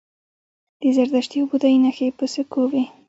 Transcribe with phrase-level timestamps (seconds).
[0.81, 2.83] د زردشتي او بودايي نښې په سکو وې